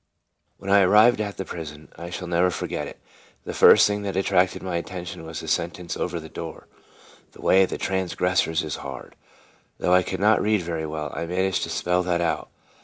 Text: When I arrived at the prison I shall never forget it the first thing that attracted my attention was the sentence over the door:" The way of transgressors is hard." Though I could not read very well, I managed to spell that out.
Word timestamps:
When 0.57 0.71
I 0.71 0.79
arrived 0.81 1.21
at 1.21 1.37
the 1.37 1.45
prison 1.45 1.89
I 1.95 2.09
shall 2.09 2.27
never 2.27 2.49
forget 2.49 2.87
it 2.87 2.99
the 3.43 3.53
first 3.53 3.85
thing 3.85 4.01
that 4.01 4.15
attracted 4.17 4.63
my 4.63 4.77
attention 4.77 5.27
was 5.27 5.41
the 5.41 5.47
sentence 5.47 5.95
over 5.95 6.19
the 6.19 6.27
door:" 6.27 6.65
The 7.33 7.41
way 7.43 7.61
of 7.61 7.77
transgressors 7.77 8.63
is 8.63 8.77
hard." 8.77 9.15
Though 9.77 9.93
I 9.93 10.01
could 10.01 10.19
not 10.19 10.41
read 10.41 10.63
very 10.63 10.87
well, 10.87 11.11
I 11.13 11.27
managed 11.27 11.61
to 11.65 11.69
spell 11.69 12.01
that 12.01 12.19
out. 12.19 12.49